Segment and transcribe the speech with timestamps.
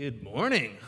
[0.00, 0.78] Good morning.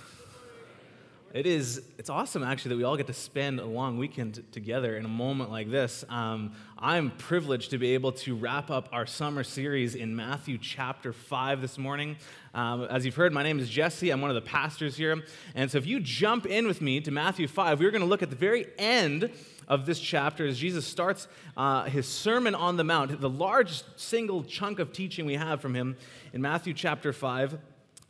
[1.34, 4.96] It is, it's awesome actually that we all get to spend a long weekend together
[4.96, 6.02] in a moment like this.
[6.08, 11.12] Um, I'm privileged to be able to wrap up our summer series in Matthew chapter
[11.12, 12.16] 5 this morning.
[12.54, 14.08] Um, as you've heard, my name is Jesse.
[14.08, 15.22] I'm one of the pastors here.
[15.54, 18.22] And so if you jump in with me to Matthew 5, we're going to look
[18.22, 19.30] at the very end
[19.68, 24.42] of this chapter as Jesus starts uh, his Sermon on the Mount, the largest single
[24.42, 25.98] chunk of teaching we have from him
[26.32, 27.58] in Matthew chapter 5.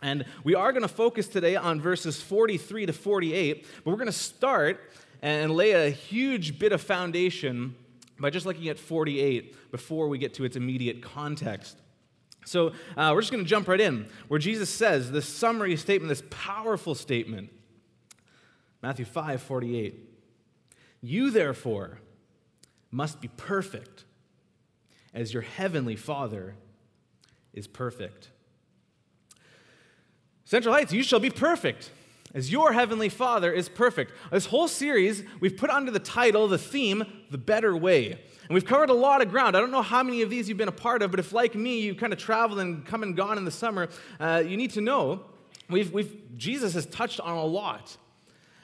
[0.02, 4.06] And we are going to focus today on verses 43 to 48, but we're going
[4.06, 4.92] to start
[5.23, 7.77] and lay a huge bit of foundation
[8.19, 11.77] by just looking at 48 before we get to its immediate context.
[12.45, 16.09] So uh, we're just going to jump right in where Jesus says this summary statement,
[16.09, 17.50] this powerful statement.
[18.83, 20.09] Matthew 5 48.
[21.00, 22.00] You, therefore,
[22.91, 24.05] must be perfect
[25.14, 26.56] as your heavenly Father
[27.53, 28.31] is perfect.
[30.45, 31.91] Central Heights, you shall be perfect
[32.35, 34.12] as your heavenly Father is perfect.
[34.31, 38.12] This whole series, we've put under the title, the theme, The Better Way.
[38.12, 39.57] And we've covered a lot of ground.
[39.57, 41.55] I don't know how many of these you've been a part of, but if, like
[41.55, 44.71] me, you kind of traveled and come and gone in the summer, uh, you need
[44.73, 45.25] to know
[45.69, 47.97] we've, we've, Jesus has touched on a lot.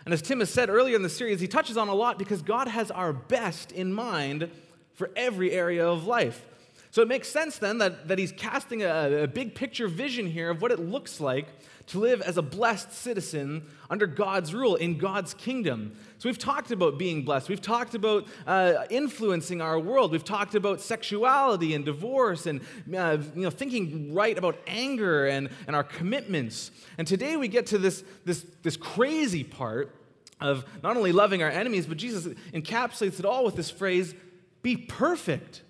[0.04, 2.40] And as Tim has said earlier in the series, he touches on a lot because
[2.40, 4.50] God has our best in mind
[4.94, 6.47] for every area of life.
[6.90, 10.50] So it makes sense then that, that he's casting a, a big picture vision here
[10.50, 11.48] of what it looks like
[11.88, 15.92] to live as a blessed citizen under God's rule in God's kingdom.
[16.18, 17.48] So we've talked about being blessed.
[17.48, 20.12] We've talked about uh, influencing our world.
[20.12, 22.60] We've talked about sexuality and divorce and
[22.94, 26.70] uh, you know, thinking right about anger and, and our commitments.
[26.98, 29.94] And today we get to this, this, this crazy part
[30.40, 34.14] of not only loving our enemies, but Jesus encapsulates it all with this phrase
[34.60, 35.62] be perfect.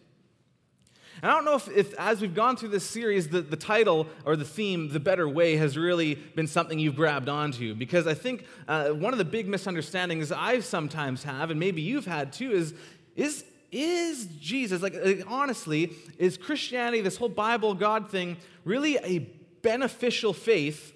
[1.23, 4.07] And I don't know if, if, as we've gone through this series, the, the title
[4.25, 7.75] or the theme, The Better Way, has really been something you've grabbed onto.
[7.75, 12.07] Because I think uh, one of the big misunderstandings I sometimes have, and maybe you've
[12.07, 12.75] had too, is
[13.17, 19.19] is, is Jesus, like, like honestly, is Christianity, this whole Bible God thing, really a
[19.61, 20.95] beneficial faith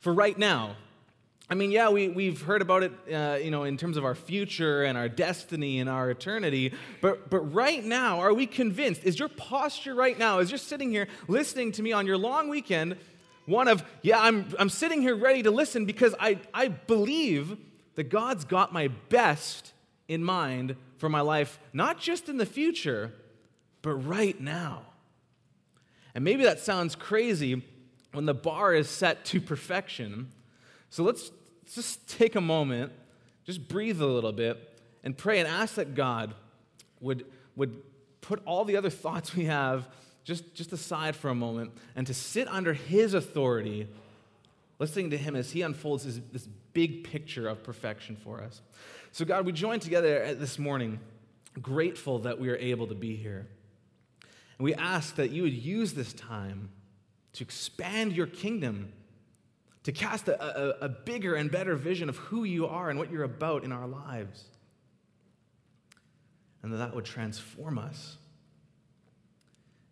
[0.00, 0.76] for right now?
[1.50, 4.14] I mean, yeah, we, we've heard about it, uh, you know, in terms of our
[4.14, 6.72] future and our destiny and our eternity.
[7.02, 9.04] But, but right now, are we convinced?
[9.04, 12.48] Is your posture right now, as you're sitting here listening to me on your long
[12.48, 12.96] weekend,
[13.44, 17.58] one of, yeah, I'm, I'm sitting here ready to listen because I, I believe
[17.96, 19.74] that God's got my best
[20.08, 23.12] in mind for my life, not just in the future,
[23.82, 24.86] but right now.
[26.14, 27.62] And maybe that sounds crazy
[28.12, 30.30] when the bar is set to perfection.
[30.94, 31.32] So let's
[31.74, 32.92] just take a moment,
[33.44, 36.34] just breathe a little bit, and pray and ask that God
[37.00, 37.82] would, would
[38.20, 39.88] put all the other thoughts we have
[40.22, 43.88] just, just aside for a moment and to sit under His authority,
[44.78, 48.62] listening to Him as He unfolds his, this big picture of perfection for us.
[49.10, 51.00] So, God, we join together this morning,
[51.60, 53.48] grateful that we are able to be here.
[54.58, 56.68] And we ask that you would use this time
[57.32, 58.92] to expand your kingdom
[59.84, 63.10] to cast a, a, a, bigger and better vision of who you are and what
[63.10, 64.44] you're about in our lives.
[66.62, 68.16] And that that would transform us.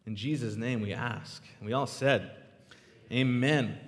[0.06, 1.44] In Jesus' name we ask.
[1.58, 2.30] And we all said,
[3.12, 3.78] Amen.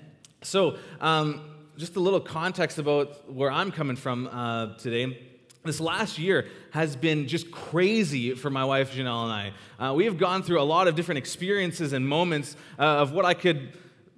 [0.43, 5.19] So, um, just a little context about where I'm coming from uh, today.
[5.65, 9.53] This last year has been just crazy for my wife Janelle and I.
[9.83, 13.25] Uh, we have gone through a lot of different experiences and moments uh, of what
[13.25, 13.73] I could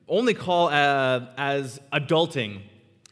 [0.08, 2.60] only call uh, as adulting.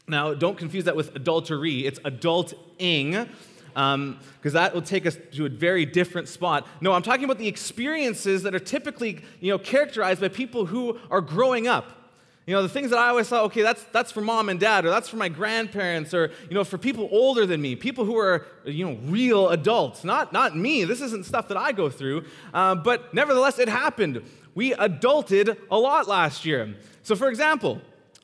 [0.06, 3.28] Now, don't confuse that with adultery, it's adulting,
[3.68, 6.66] because um, that will take us to a very different spot.
[6.80, 10.98] No, I'm talking about the experiences that are typically you know, characterized by people who
[11.10, 12.03] are growing up.
[12.46, 14.84] You know, the things that I always thought, okay, that's, that's for mom and dad,
[14.84, 18.18] or that's for my grandparents, or, you know, for people older than me, people who
[18.18, 20.04] are, you know, real adults.
[20.04, 20.84] Not, not me.
[20.84, 22.26] This isn't stuff that I go through.
[22.52, 24.22] Uh, but nevertheless, it happened
[24.54, 26.74] we adulted a lot last year.
[27.02, 27.80] So, for example,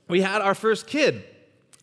[0.09, 1.25] we had our first kid.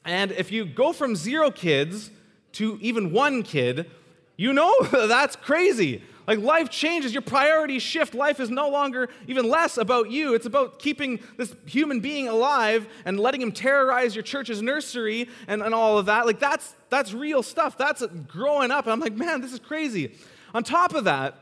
[0.05, 2.11] And if you go from zero kids
[2.53, 3.91] to even one kid,
[4.37, 6.01] you know that's crazy.
[6.27, 8.13] Like life changes, your priorities shift.
[8.13, 10.33] Life is no longer even less about you.
[10.33, 15.61] It's about keeping this human being alive and letting him terrorize your church's nursery and,
[15.63, 16.25] and all of that.
[16.25, 17.77] Like that's that's real stuff.
[17.77, 18.85] That's growing up.
[18.85, 20.15] And I'm like, man, this is crazy.
[20.53, 21.35] On top of that,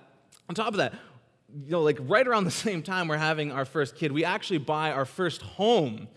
[0.49, 0.93] on top of that,
[1.63, 4.59] you know, like right around the same time we're having our first kid, we actually
[4.59, 6.07] buy our first home.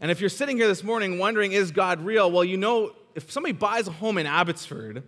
[0.00, 2.30] And if you're sitting here this morning wondering, is God real?
[2.30, 5.02] Well, you know, if somebody buys a home in Abbotsford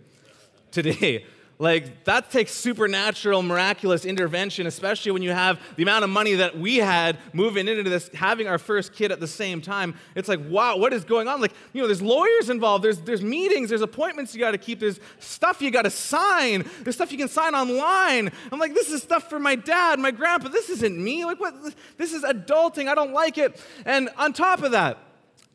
[0.69, 1.25] today,
[1.61, 6.57] Like, that takes supernatural, miraculous intervention, especially when you have the amount of money that
[6.57, 9.93] we had moving into this, having our first kid at the same time.
[10.15, 11.39] It's like, wow, what is going on?
[11.39, 14.79] Like, you know, there's lawyers involved, there's, there's meetings, there's appointments you got to keep,
[14.79, 18.31] there's stuff you got to sign, there's stuff you can sign online.
[18.51, 20.49] I'm like, this is stuff for my dad, my grandpa.
[20.49, 21.25] This isn't me.
[21.25, 21.53] Like, what?
[21.95, 22.87] This is adulting.
[22.87, 23.63] I don't like it.
[23.85, 24.97] And on top of that,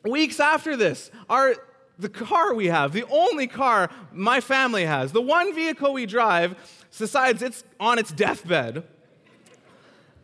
[0.04, 1.56] weeks after this, our
[1.98, 6.56] the car we have, the only car my family has, the one vehicle we drive,
[6.96, 8.84] decides it's on its deathbed.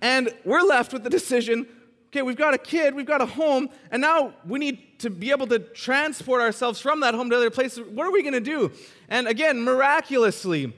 [0.01, 1.67] And we're left with the decision
[2.13, 5.31] okay, we've got a kid, we've got a home, and now we need to be
[5.31, 7.89] able to transport ourselves from that home to other places.
[7.89, 8.71] What are we going to do?
[9.09, 10.75] And again, miraculously,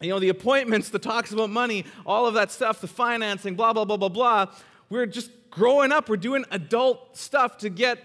[0.00, 3.72] you know, the appointments, the talks about money, all of that stuff, the financing, blah,
[3.72, 4.46] blah, blah, blah, blah.
[4.88, 7.98] We're just growing up, we're doing adult stuff to get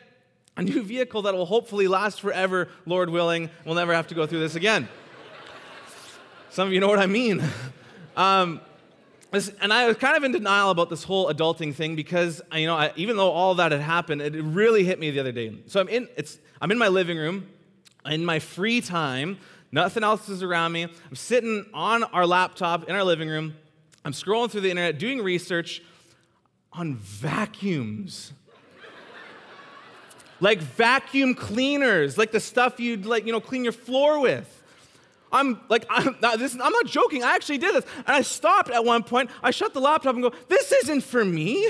[0.58, 3.50] a new vehicle that will hopefully last forever, Lord willing.
[3.66, 4.88] We'll never have to go through this again.
[6.50, 7.44] Some of you know what I mean.
[8.18, 8.60] Um,
[9.62, 12.76] and I was kind of in denial about this whole adulting thing because, you know,
[12.76, 15.56] I, even though all that had happened, it really hit me the other day.
[15.68, 17.48] So I'm in, it's, I'm in my living room,
[18.06, 19.38] in my free time.
[19.72, 20.84] Nothing else is around me.
[20.84, 23.56] I'm sitting on our laptop in our living room.
[24.04, 25.82] I'm scrolling through the internet, doing research
[26.74, 28.34] on vacuums
[30.42, 34.58] like vacuum cleaners, like the stuff you'd like, you know, clean your floor with.
[35.32, 37.24] I'm like, I'm not, this, I'm not joking.
[37.24, 37.86] I actually did this.
[38.00, 39.30] And I stopped at one point.
[39.42, 41.70] I shut the laptop and go, this isn't for me.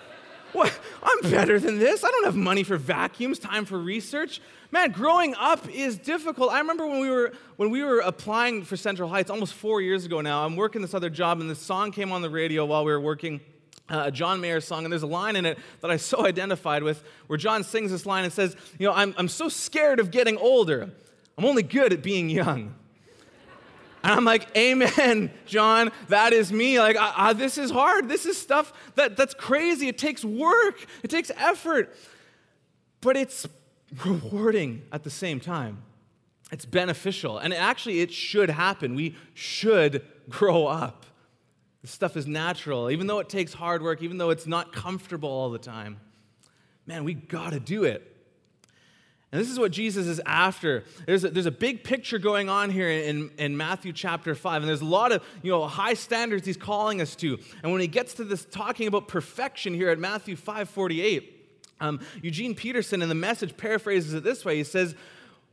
[0.52, 0.78] what?
[1.02, 2.04] I'm better than this.
[2.04, 4.40] I don't have money for vacuums, time for research.
[4.70, 6.52] Man, growing up is difficult.
[6.52, 10.04] I remember when we were when we were applying for Central Heights almost four years
[10.04, 10.46] ago now.
[10.46, 13.00] I'm working this other job, and this song came on the radio while we were
[13.00, 13.40] working
[13.90, 16.82] uh, a John Mayer song, and there's a line in it that I so identified
[16.82, 20.10] with where John sings this line and says, You know, I'm, I'm so scared of
[20.10, 20.90] getting older.
[21.36, 22.74] I'm only good at being young.
[24.02, 26.78] And I'm like, Amen, John, that is me.
[26.78, 28.08] Like, I, I, this is hard.
[28.08, 29.88] This is stuff that, that's crazy.
[29.88, 31.94] It takes work, it takes effort,
[33.00, 33.46] but it's
[34.04, 35.82] rewarding at the same time.
[36.52, 37.38] It's beneficial.
[37.38, 38.94] And actually, it should happen.
[38.94, 41.06] We should grow up.
[41.82, 45.30] This stuff is natural, even though it takes hard work, even though it's not comfortable
[45.30, 45.98] all the time.
[46.86, 48.06] Man, we got to do it.
[49.32, 50.82] And this is what Jesus is after.
[51.06, 54.68] There's a, there's a big picture going on here in, in Matthew chapter 5, and
[54.68, 57.38] there's a lot of you know, high standards he's calling us to.
[57.62, 61.36] And when he gets to this talking about perfection here at Matthew 5 48,
[61.80, 64.96] um, Eugene Peterson in the message paraphrases it this way He says,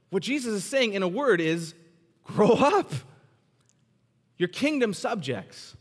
[0.09, 1.75] What Jesus is saying in a word is,
[2.23, 2.91] grow up.
[4.37, 5.76] You're kingdom subjects.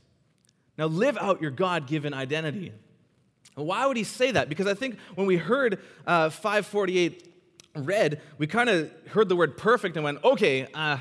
[0.78, 2.72] Now live out your God given identity.
[3.54, 4.48] Why would he say that?
[4.48, 7.34] Because I think when we heard uh, 548
[7.74, 10.98] read, we kind of heard the word perfect and went, okay, uh,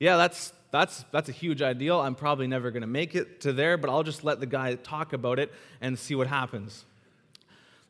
[0.00, 2.00] yeah, that's, that's, that's a huge ideal.
[2.00, 4.74] I'm probably never going to make it to there, but I'll just let the guy
[4.76, 6.86] talk about it and see what happens.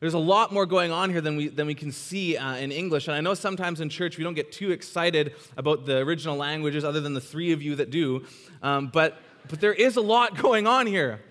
[0.01, 2.73] There's a lot more going on here than we, than we can see uh, in
[2.73, 3.07] English.
[3.07, 6.83] And I know sometimes in church we don't get too excited about the original languages,
[6.83, 8.25] other than the three of you that do.
[8.61, 9.17] Um, but
[9.49, 11.21] but there is a lot going on here.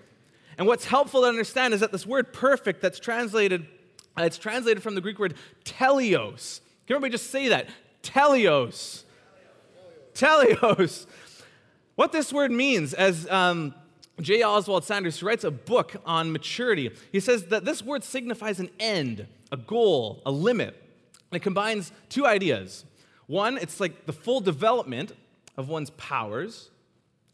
[0.59, 3.67] And what's helpful to understand is that this word perfect that's translated,
[4.19, 6.61] uh, it's translated from the Greek word teleos.
[6.87, 7.69] Can everybody just say that?
[8.03, 9.05] Teleos.
[10.15, 11.07] Teleos.
[11.95, 13.75] What this word means, as um,
[14.21, 14.43] J.
[14.43, 18.71] Oswald Sanders who writes a book on maturity, he says that this word signifies an
[18.79, 20.79] end, a goal, a limit.
[21.33, 22.85] It combines two ideas.
[23.27, 25.13] One, it's like the full development
[25.57, 26.71] of one's powers,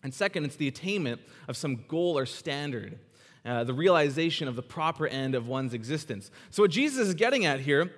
[0.02, 2.99] and second, it's the attainment of some goal or standard,
[3.45, 6.31] uh, the realization of the proper end of one's existence.
[6.50, 7.93] So, what Jesus is getting at here,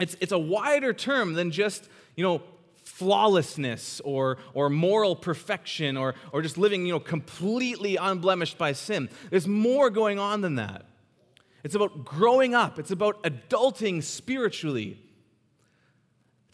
[0.00, 2.42] it's, it's a wider term than just, you know,
[2.84, 9.08] flawlessness or, or moral perfection or, or just living, you know, completely unblemished by sin.
[9.30, 10.84] There's more going on than that.
[11.62, 15.00] It's about growing up, it's about adulting spiritually.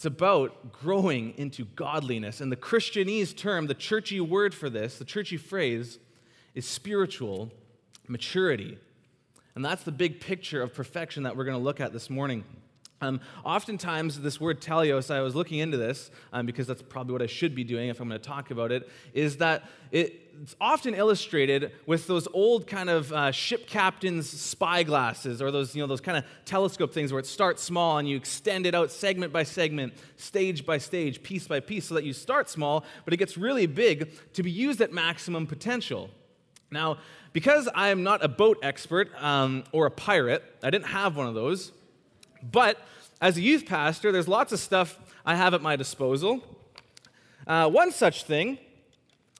[0.01, 2.41] It's about growing into godliness.
[2.41, 5.99] And the Christianese term, the churchy word for this, the churchy phrase,
[6.55, 7.51] is spiritual
[8.09, 8.79] maturity.
[9.55, 12.45] And that's the big picture of perfection that we're going to look at this morning.
[13.03, 17.21] Um, oftentimes, this word teleos, I was looking into this um, because that's probably what
[17.21, 20.57] I should be doing if I'm going to talk about it, is that it, it's
[20.59, 25.83] often illustrated with those old kind of uh, ship captain's spy glasses or those, you
[25.83, 28.91] know, those kind of telescope things where it starts small and you extend it out
[28.91, 33.13] segment by segment, stage by stage, piece by piece, so that you start small, but
[33.13, 36.09] it gets really big to be used at maximum potential.
[36.71, 36.99] Now,
[37.35, 41.27] because I am not a boat expert um, or a pirate, I didn't have one
[41.27, 41.71] of those,
[42.43, 42.79] but
[43.21, 46.43] as a youth pastor, there's lots of stuff I have at my disposal.
[47.47, 48.59] Uh, one such thing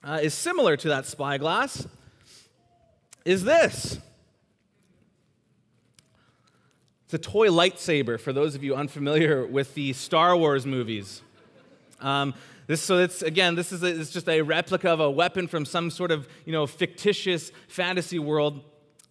[0.03, 1.87] uh, is similar to that spyglass
[3.25, 3.99] is this.
[7.05, 11.21] It's a toy lightsaber for those of you unfamiliar with the Star Wars movies.
[11.99, 12.33] Um,
[12.67, 15.65] this, so it's again, this is a, it's just a replica of a weapon from
[15.65, 18.61] some sort of you know fictitious fantasy world.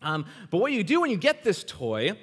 [0.03, 2.17] Um, but what you do when you get this toy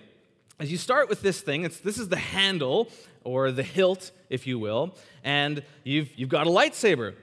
[0.60, 1.64] is you start with this thing.
[1.64, 2.90] It's, this is the handle
[3.24, 7.14] or the hilt, if you will, and you've, you've got a lightsaber.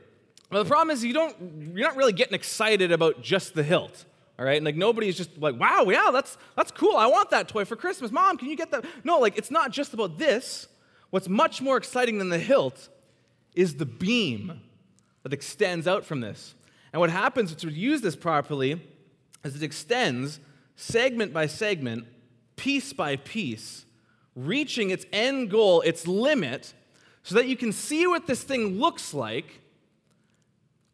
[0.50, 1.36] Well, the problem is you don't,
[1.74, 4.04] you're not really getting excited about just the hilt.
[4.38, 6.96] All right, and like nobody's just like, wow, yeah, that's that's cool.
[6.96, 8.10] I want that toy for Christmas.
[8.10, 8.84] Mom, can you get that?
[9.04, 10.66] No, like it's not just about this.
[11.10, 12.88] What's much more exciting than the hilt
[13.54, 14.60] is the beam
[15.22, 16.56] that extends out from this.
[16.92, 18.82] And what happens to use this properly
[19.44, 20.40] is it extends
[20.74, 22.06] segment by segment,
[22.56, 23.84] piece by piece,
[24.34, 26.74] reaching its end goal, its limit,
[27.22, 29.60] so that you can see what this thing looks like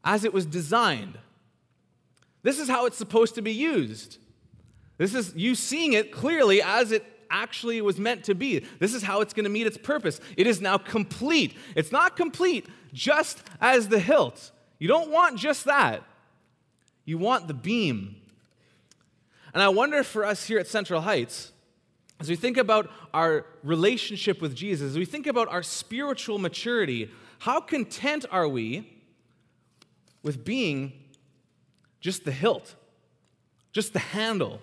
[0.04, 1.18] as it was designed.
[2.42, 4.18] This is how it's supposed to be used.
[4.98, 8.64] This is you seeing it clearly as it actually was meant to be.
[8.78, 10.20] This is how it's going to meet its purpose.
[10.36, 11.54] It is now complete.
[11.74, 14.50] It's not complete just as the hilt.
[14.78, 16.02] You don't want just that,
[17.04, 18.16] you want the beam.
[19.52, 21.52] And I wonder for us here at Central Heights,
[22.18, 27.10] as we think about our relationship with Jesus, as we think about our spiritual maturity,
[27.40, 28.99] how content are we
[30.22, 30.92] with being
[32.00, 32.74] just the hilt,
[33.72, 34.60] just the handle,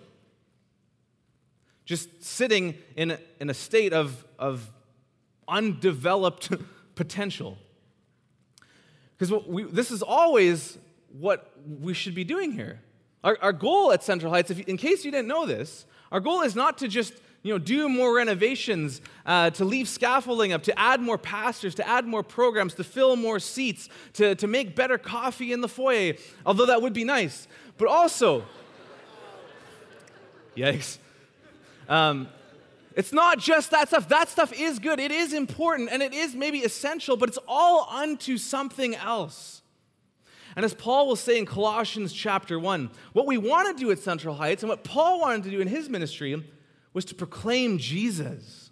[1.86, 4.72] just sitting in a, in a state of, of
[5.48, 6.52] undeveloped
[6.96, 7.58] potential.
[9.18, 10.78] Because this is always
[11.18, 12.82] what we should be doing here.
[13.24, 16.42] Our, our goal at Central Heights, if, in case you didn't know this, our goal
[16.42, 17.14] is not to just
[17.48, 21.88] you know, do more renovations, uh, to leave scaffolding up, to add more pastors, to
[21.88, 26.14] add more programs, to fill more seats, to, to make better coffee in the foyer,
[26.46, 27.48] although that would be nice.
[27.78, 28.44] But also,
[30.58, 30.98] yikes.
[31.88, 32.28] Um,
[32.96, 34.10] it's not just that stuff.
[34.10, 35.00] That stuff is good.
[35.00, 39.62] It is important and it is maybe essential, but it's all unto something else.
[40.58, 44.00] And as Paul will say in Colossians chapter 1, what we want to do at
[44.00, 46.44] Central Heights and what Paul wanted to do in his ministry
[46.98, 48.72] was to proclaim Jesus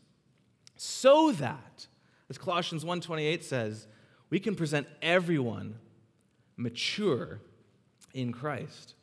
[0.76, 1.86] so that,
[2.28, 3.86] as Colossians 1:28 says,
[4.32, 5.78] we can present everyone
[6.58, 7.40] mature
[8.16, 8.96] in Christ.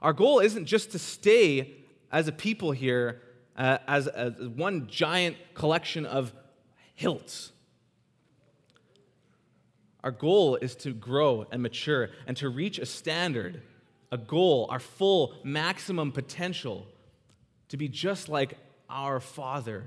[0.00, 1.78] Our goal isn't just to stay
[2.12, 3.20] as a people here
[3.56, 6.32] uh, as, as one giant collection of
[6.94, 7.50] hilts.
[10.04, 13.62] Our goal is to grow and mature and to reach a standard,
[14.12, 16.86] a goal, our full maximum potential
[17.70, 18.58] to be just like
[18.88, 19.86] our Father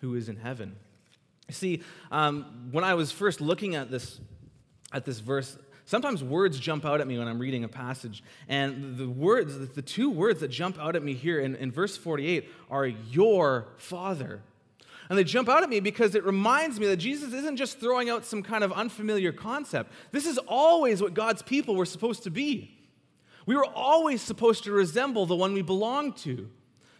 [0.00, 0.76] who is in heaven.
[1.50, 4.20] See, um, when I was first looking at this,
[4.92, 8.22] at this verse, sometimes words jump out at me when I'm reading a passage.
[8.48, 11.96] And the words, the two words that jump out at me here in, in verse
[11.96, 14.40] 48 are your Father.
[15.08, 18.10] And they jump out at me because it reminds me that Jesus isn't just throwing
[18.10, 19.90] out some kind of unfamiliar concept.
[20.12, 22.74] This is always what God's people were supposed to be.
[23.46, 26.50] We were always supposed to resemble the one we belong to.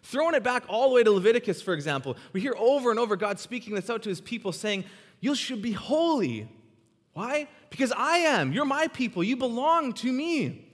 [0.02, 3.16] Throwing it back all the way to Leviticus, for example, we hear over and over
[3.16, 4.84] God speaking this out to his people saying,
[5.20, 6.48] You should be holy.
[7.14, 7.48] Why?
[7.70, 8.52] Because I am.
[8.52, 9.24] You're my people.
[9.24, 10.64] You belong to me.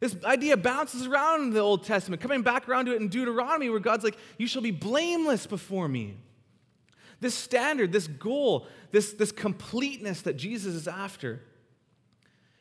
[0.00, 3.70] This idea bounces around in the Old Testament, coming back around to it in Deuteronomy,
[3.70, 6.16] where God's like, You shall be blameless before me.
[7.20, 11.40] This standard, this goal, this, this completeness that Jesus is after,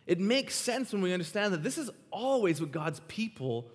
[0.05, 3.71] it makes sense when we understand that this is always what God's people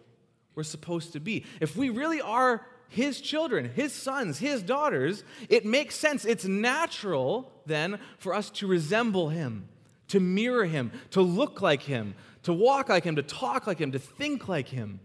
[0.57, 1.45] we're supposed to be.
[1.61, 6.25] If we really are his children, his sons, his daughters, it makes sense.
[6.25, 9.69] It's natural then for us to resemble him,
[10.09, 13.93] to mirror him, to look like him, to walk like him, to talk like him,
[13.93, 15.01] to think like him,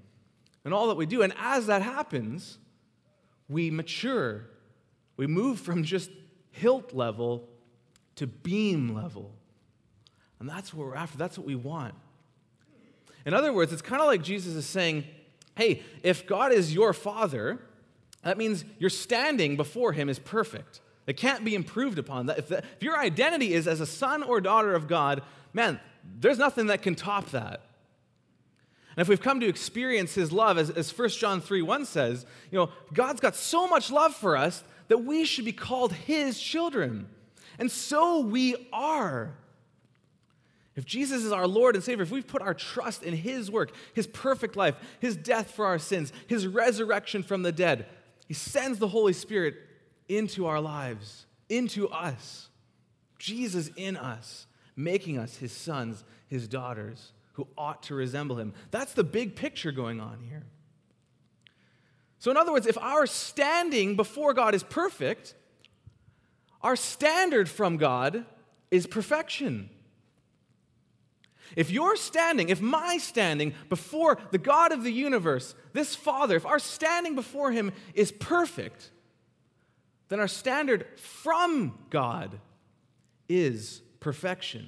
[0.64, 1.22] and all that we do.
[1.22, 2.58] And as that happens,
[3.50, 4.48] we mature.
[5.18, 6.12] We move from just
[6.52, 7.50] hilt level
[8.16, 9.34] to beam level.
[10.40, 11.18] And that's what we're after.
[11.18, 11.96] That's what we want.
[13.26, 15.06] In other words, it's kind of like Jesus is saying,
[15.62, 17.60] hey, if God is your father,
[18.24, 20.82] that means your standing before him is perfect.
[21.06, 22.30] It can't be improved upon.
[22.30, 25.22] If, the, if your identity is as a son or daughter of God,
[25.54, 25.80] man,
[26.20, 27.62] there's nothing that can top that.
[28.96, 32.26] And if we've come to experience his love, as, as 1 John 3 1 says,
[32.50, 36.40] you know, God's got so much love for us that we should be called his
[36.40, 37.08] children.
[37.60, 39.34] And so we are.
[40.76, 43.72] If Jesus is our Lord and Savior, if we've put our trust in His work,
[43.94, 47.88] His perfect life, His death for our sins, His resurrection from the dead,
[48.28, 49.56] He sends the Holy Spirit
[50.08, 52.48] into our lives, into us.
[53.20, 57.12] Jesus in us, making us His sons, His daughters.
[57.34, 58.54] who ought to resemble him.
[58.72, 60.44] That's the big picture going on here.
[62.20, 65.34] So, in other words, if our standing before God is perfect,
[66.62, 68.26] our standard from God
[68.70, 69.70] is perfection.
[71.56, 76.46] If you're standing, if my standing before the God of the universe, this Father, if
[76.46, 78.92] our standing before Him is perfect,
[80.10, 82.40] then our standard from God
[83.30, 84.68] is perfection.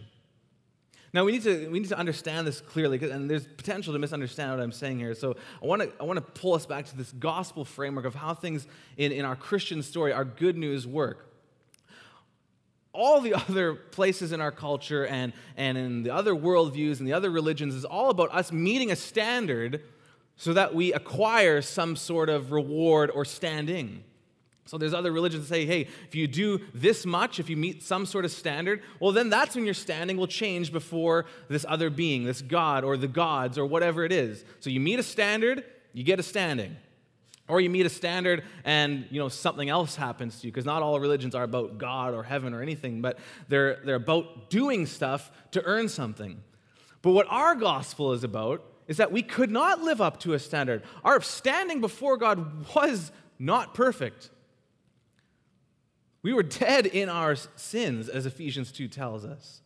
[1.14, 4.52] Now, we need to, we need to understand this clearly, and there's potential to misunderstand
[4.52, 5.14] what I'm saying here.
[5.14, 8.16] So, I want to, I want to pull us back to this gospel framework of
[8.16, 11.33] how things in, in our Christian story, our good news, work
[12.94, 17.14] all the other places in our culture and, and in the other worldviews and the
[17.14, 19.82] other religions is all about us meeting a standard
[20.38, 24.04] so that we acquire some sort of reward or standing.
[24.66, 27.84] So there's other religions that say, hey, if you do this much, if you meet
[27.84, 31.90] some sort of standard, well, then that's when your standing will change before this other
[31.90, 34.46] being, this God or the gods or whatever it is.
[34.62, 36.78] So you meet a standard, you get a standing.
[37.48, 40.82] Or you meet a standard and you know something else happens to you because not
[40.82, 43.20] all religions are about God or heaven or anything, but
[43.50, 46.42] they're, they're about doing stuff to earn something.
[47.02, 50.40] But what our gospel is about is that we could not live up to a
[50.40, 50.84] standard.
[51.04, 54.30] Our standing before God was not perfect.
[56.22, 59.62] We were dead in our sins, as Ephesians 2 tells us.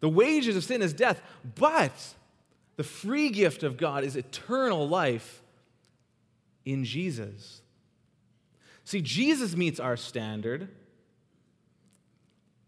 [0.00, 1.22] The wages of sin is death,
[1.54, 2.14] but
[2.74, 5.43] the free gift of God is eternal life
[6.64, 7.62] in Jesus.
[8.84, 10.68] See, Jesus meets our standard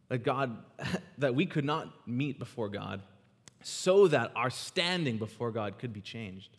[0.09, 0.57] that God
[1.19, 3.03] that we could not meet before God
[3.63, 6.57] so that our standing before God could be changed.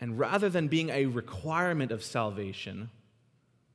[0.00, 2.90] And rather than being a requirement of salvation,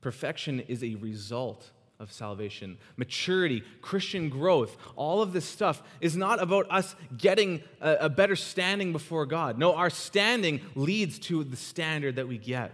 [0.01, 2.77] perfection is a result of salvation.
[2.95, 8.35] Maturity, Christian growth, all of this stuff is not about us getting a, a, better
[8.35, 9.57] standing before God.
[9.57, 12.71] No, our standing leads to the standard that we get.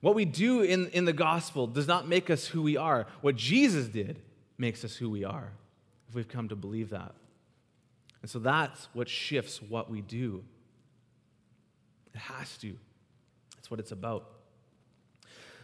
[0.00, 3.06] What we do in, in the gospel does not make us who we are.
[3.20, 4.20] What Jesus did
[4.56, 5.52] makes us who we are,
[6.08, 7.14] if we've come to believe that.
[8.22, 10.44] And so that's what shifts what we do.
[12.14, 12.76] It has to.
[13.56, 14.26] That's what it's about.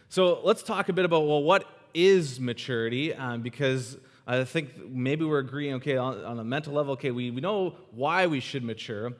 [0.09, 1.65] So let's talk a bit about well, what
[1.97, 6.93] is maturity um, because I think maybe we're agreeing, okay, on, on a mental level,
[6.93, 9.13] okay, we, we know why we should mature,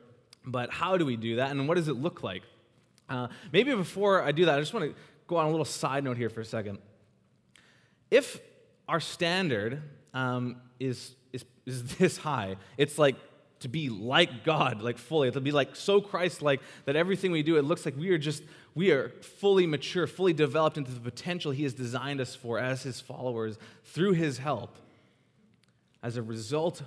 [0.46, 2.44] but how do we do that and what does it look like?
[3.10, 6.04] Uh, maybe before I do that, I just want to go on a little side
[6.04, 6.78] note here for a second.
[8.12, 8.40] If
[8.88, 9.82] our standard
[10.13, 13.16] um, is, is, is this high, it's like
[13.62, 17.43] to be like God, like fully, to be like so Christ like that everything we
[17.43, 18.43] do, it looks like we are just
[18.76, 22.84] we are fully mature, fully developed into the potential He has designed us for as
[22.84, 24.76] His followers through His help
[26.04, 26.84] as a result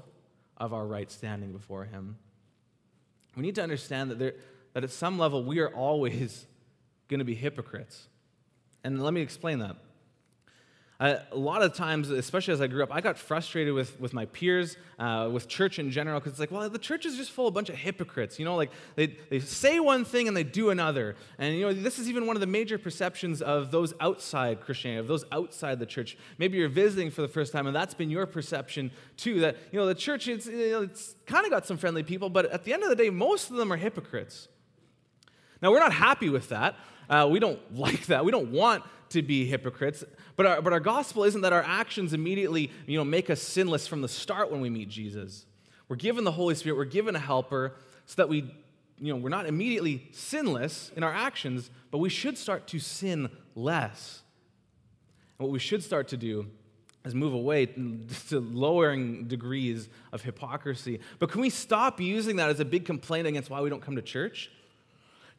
[0.56, 2.16] of our right standing before Him.
[3.37, 4.35] We need to understand that, there,
[4.74, 6.46] that at some level we are always
[7.09, 8.06] going to be hypocrites.
[8.85, 9.76] And let me explain that.
[11.00, 14.26] A lot of times, especially as I grew up, I got frustrated with, with my
[14.26, 17.46] peers, uh, with church in general, because it's like, well, the church is just full
[17.46, 18.38] of a bunch of hypocrites.
[18.38, 21.16] You know, like they, they say one thing and they do another.
[21.38, 25.00] And, you know, this is even one of the major perceptions of those outside Christianity,
[25.00, 26.18] of those outside the church.
[26.36, 29.78] Maybe you're visiting for the first time and that's been your perception too, that, you
[29.78, 32.64] know, the church, it's, you know, it's kind of got some friendly people, but at
[32.64, 34.48] the end of the day, most of them are hypocrites.
[35.62, 36.76] Now, we're not happy with that.
[37.08, 38.22] Uh, we don't like that.
[38.22, 40.03] We don't want to be hypocrites.
[40.37, 43.87] But our, but our gospel isn't that our actions immediately you know, make us sinless
[43.87, 45.46] from the start when we meet Jesus.
[45.88, 47.75] We're given the Holy Spirit, we're given a helper
[48.07, 48.55] so that we,
[48.99, 53.29] you know, we're not immediately sinless in our actions, but we should start to sin
[53.55, 54.23] less.
[55.38, 56.46] And what we should start to do
[57.05, 61.01] is move away to lowering degrees of hypocrisy.
[61.18, 63.96] But can we stop using that as a big complaint against why we don't come
[63.96, 64.51] to church?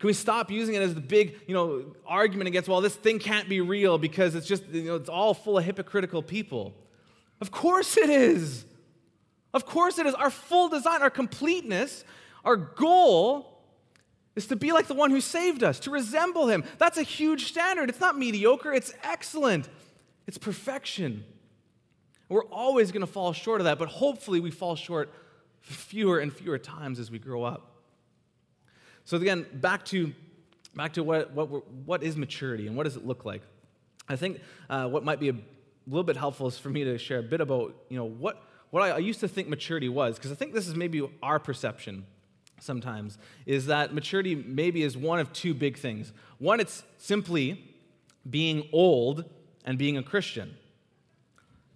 [0.02, 3.20] Can we stop using it as the big, you know, argument against, well, this thing
[3.20, 6.74] can't be real because it's just, you know, it's all full of hypocritical people?
[7.40, 8.66] Of course it is.
[9.54, 10.16] Of course it is.
[10.16, 12.04] Our full design, our completeness,
[12.44, 13.62] our goal
[14.36, 16.64] is to be like the one who saved us, to resemble him.
[16.80, 17.88] That's a huge standard.
[17.88, 19.70] It's not mediocre, it's excellent.
[20.26, 21.26] It's perfection.
[22.28, 25.14] We're always going to fall short of that, but hopefully we fall short
[25.60, 27.71] fewer and fewer times as we grow up.
[29.06, 30.14] So again, back to
[30.76, 33.42] back to what what what is maturity and what does it look like?
[34.08, 35.36] I think uh, what might be a
[35.88, 38.84] little bit helpful is for me to share a bit about you know what what
[38.84, 42.06] I, I used to think maturity was because I think this is maybe our perception
[42.60, 46.14] sometimes is that maturity maybe is one of two big things.
[46.38, 47.64] One, it's simply
[48.30, 49.26] being old
[49.66, 50.56] and being a Christian.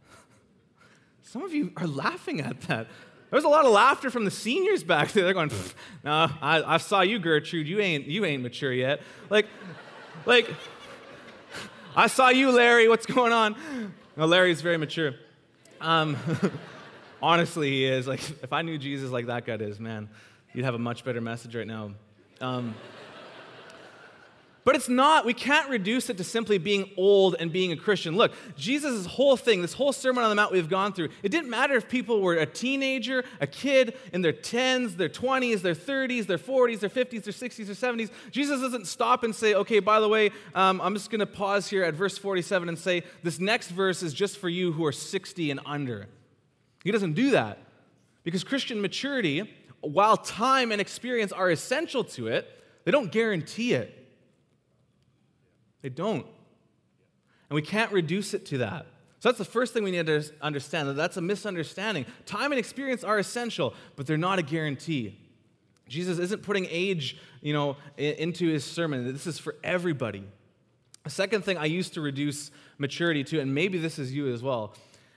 [1.24, 2.88] Some of you are laughing at that.
[3.36, 5.26] There was a lot of laughter from the seniors back there.
[5.26, 5.52] They're going,
[6.06, 7.68] "No, I, I saw you, Gertrude.
[7.68, 9.48] You ain't you ain't mature yet." Like,
[10.26, 10.50] like,
[11.98, 12.88] I saw you, Larry.
[12.88, 13.58] What's going on?
[14.16, 15.16] No, Larry's very mature.
[15.82, 16.16] Um,
[17.22, 18.08] honestly, he is.
[18.08, 20.08] Like, if I knew Jesus like that guy is, man,
[20.54, 21.92] you'd have a much better message right now.
[22.40, 22.74] Um,
[24.66, 28.18] but it's not, we can't reduce it to simply being old and being a Christian.
[28.18, 31.52] Look, Jesus' whole thing, this whole Sermon on the Mount we've gone through, it didn't
[31.52, 36.26] matter if people were a teenager, a kid, in their 10s, their 20s, their 30s,
[36.26, 38.10] their 40s, their 50s, their 60s, their 70s.
[38.32, 41.70] Jesus doesn't stop and say, okay, by the way, um, I'm just going to pause
[41.70, 44.92] here at verse 47 and say, this next verse is just for you who are
[44.92, 46.08] 60 and under.
[46.84, 47.60] He doesn't do that.
[48.24, 49.48] Because Christian maturity,
[49.82, 52.50] while time and experience are essential to it,
[52.84, 54.05] they don't guarantee it.
[55.86, 56.26] They don't.
[57.48, 58.88] And we can't reduce it to that.
[59.20, 62.08] So that's the first thing we need to understand that that's a misunderstanding.
[62.26, 65.16] Time and experience are essential, but they're not a guarantee.
[65.88, 69.14] Jesus isn't putting age, you know, into his sermon.
[69.14, 70.24] This is for everybody.
[71.06, 74.42] A second thing I used to reduce maturity to, and maybe this is you as
[74.42, 74.74] well,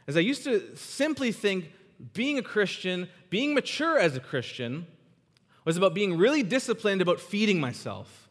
[0.06, 1.72] is I used to simply think
[2.12, 4.86] being a Christian, being mature as a Christian,
[5.64, 8.27] was about being really disciplined about feeding myself.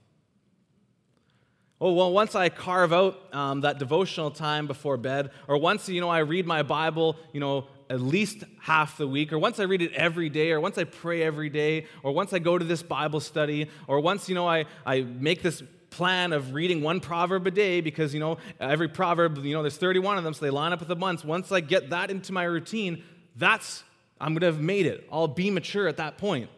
[1.79, 6.01] Oh, well, once I carve out um, that devotional time before bed, or once, you
[6.01, 9.63] know, I read my Bible, you know, at least half the week, or once I
[9.63, 12.65] read it every day, or once I pray every day, or once I go to
[12.65, 15.61] this Bible study, or once, you know, I, I make this
[15.91, 19.77] plan of reading one proverb a day because, you know, every proverb, you know, there's
[19.77, 21.23] 31 of them, so they line up with the months.
[21.23, 23.03] Once I get that into my routine,
[23.35, 23.83] that's,
[24.19, 25.07] I'm going to have made it.
[25.11, 26.49] I'll be mature at that point.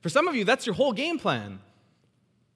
[0.00, 1.58] For some of you, that's your whole game plan.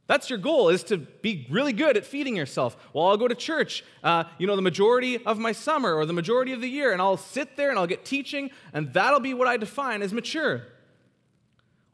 [0.07, 2.77] That's your goal, is to be really good at feeding yourself.
[2.93, 6.12] Well, I'll go to church, uh, you know, the majority of my summer or the
[6.12, 9.33] majority of the year, and I'll sit there and I'll get teaching, and that'll be
[9.33, 10.62] what I define as mature.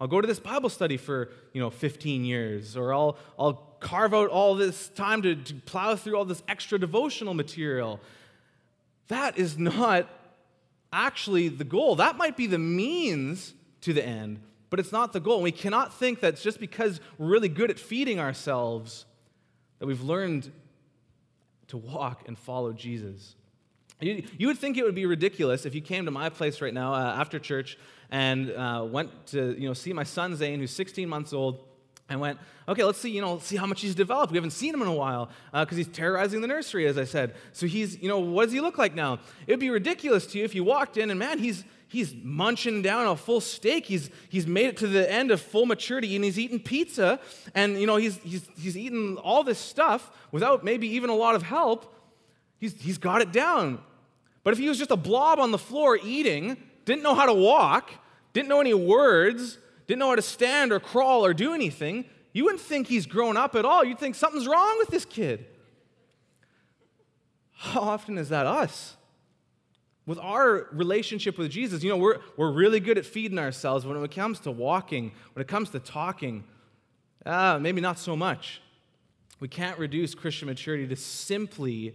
[0.01, 4.15] I'll go to this Bible study for, you know, 15 years, or I'll, I'll carve
[4.15, 8.01] out all this time to, to plow through all this extra devotional material.
[9.09, 10.09] That is not
[10.93, 11.97] actually the goal.
[11.97, 15.41] That might be the means to the end, but it's not the goal.
[15.41, 19.07] We cannot think that just because we're really good at feeding ourselves,
[19.79, 20.51] that we've learned
[21.69, 23.35] to walk and follow Jesus.
[24.01, 26.73] You, you would think it would be ridiculous if you came to my place right
[26.73, 27.77] now uh, after church
[28.11, 31.65] and uh, went to you know, see my son Zane, who's 16 months old,
[32.09, 34.33] and went, okay, let's see, you know, see how much he's developed.
[34.33, 37.05] We haven't seen him in a while because uh, he's terrorizing the nursery, as I
[37.05, 37.35] said.
[37.53, 39.21] So he's, you know, what does he look like now?
[39.47, 42.83] It would be ridiculous to you if you walked in and man, he's he's munching
[42.83, 43.87] down a full steak.
[43.87, 47.19] He's, he's made it to the end of full maturity and he's eating pizza
[47.55, 51.35] and, you know, he's, he's, he's eating all this stuff without maybe even a lot
[51.35, 51.95] of help.
[52.59, 53.81] He's, he's got it down.
[54.45, 57.35] But if he was just a blob on the floor eating, didn't know how to
[57.35, 57.91] walk,
[58.33, 62.45] didn't know any words, didn't know how to stand or crawl or do anything, you
[62.45, 63.83] wouldn't think he's grown up at all.
[63.83, 65.47] You'd think something's wrong with this kid.
[67.57, 68.97] How often is that us?
[70.09, 73.85] with our relationship with Jesus, you know, we're, we're really good at feeding ourselves.
[73.85, 76.45] When it comes to walking, when it comes to talking,
[77.27, 78.63] uh, maybe not so much.
[79.39, 81.95] We can't reduce Christian maturity to simply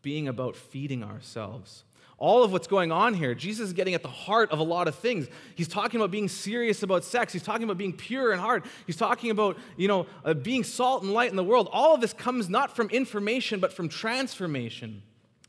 [0.00, 1.84] being about feeding ourselves.
[2.18, 4.88] All of what's going on here, Jesus is getting at the heart of a lot
[4.88, 5.28] of things.
[5.54, 7.32] He's talking about being serious about sex.
[7.32, 8.66] He's talking about being pure in heart.
[8.86, 11.68] He's talking about, you know, uh, being salt and light in the world.
[11.72, 15.02] All of this comes not from information, but from transformation.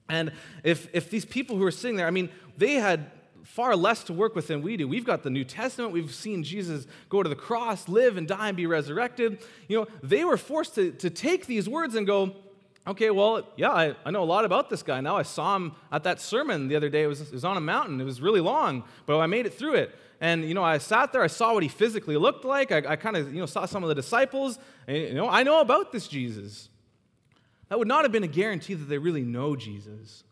[0.10, 0.32] And
[0.64, 3.12] if, if these people who are sitting there, I mean, they had
[3.44, 4.88] far less to work with than we do.
[4.88, 5.92] We've got the New Testament.
[5.92, 9.40] We've seen Jesus go to the cross, live and die and be resurrected.
[9.68, 12.36] You know, they were forced to, to take these words and go,
[12.90, 15.18] okay, well, yeah, I, I know a lot about this guy now.
[15.18, 17.04] I saw him at that sermon the other day.
[17.04, 18.00] It was, it was on a mountain.
[18.00, 19.96] It was really long, but I made it through it.
[20.22, 21.24] And, you know, I sat there.
[21.24, 22.72] I saw what he physically looked like.
[22.72, 24.60] I, I kind of, you know, saw some of the disciples.
[24.88, 26.70] And, you know, I know about this Jesus.
[27.70, 30.24] That would not have been a guarantee that they really know Jesus.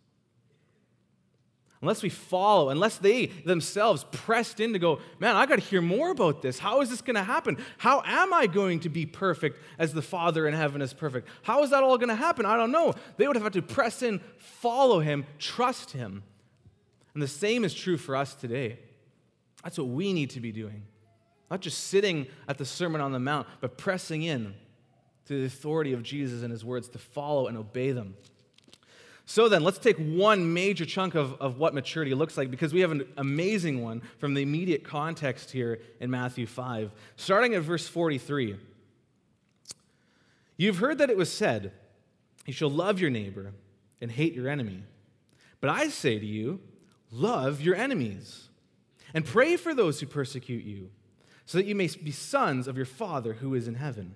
[1.81, 5.81] Unless we follow, unless they themselves pressed in to go, man, I got to hear
[5.81, 6.57] more about this.
[6.57, 7.57] How is this going to happen?
[7.77, 11.27] How am I going to be perfect as the Father in heaven is perfect?
[11.43, 12.47] How is that all going to happen?
[12.47, 12.95] I don't know.
[13.17, 16.23] They would have had to press in, follow Him, trust Him.
[17.13, 18.79] And the same is true for us today.
[19.63, 20.83] That's what we need to be doing.
[21.51, 24.55] Not just sitting at the Sermon on the Mount, but pressing in
[25.27, 28.15] to the authority of Jesus and his words to follow and obey them.
[29.29, 32.79] So then, let's take one major chunk of, of what maturity looks like because we
[32.79, 37.89] have an amazing one from the immediate context here in Matthew 5, starting at verse
[37.89, 38.55] 43.
[40.55, 41.73] You've heard that it was said,
[42.45, 43.51] You shall love your neighbor
[43.99, 44.83] and hate your enemy.
[45.59, 46.61] But I say to you,
[47.11, 48.47] love your enemies.
[49.13, 50.89] and pray for those who persecute you,
[51.45, 54.15] so that you may be sons of your Father who is in heaven.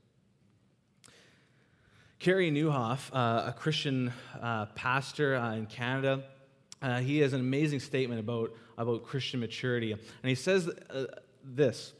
[2.21, 6.21] Carey Nieuwhof, uh, a Christian uh, pastor uh, in Canada,
[6.79, 9.91] uh, he has an amazing statement about, about Christian maturity.
[9.91, 11.05] And he says uh,
[11.43, 11.93] this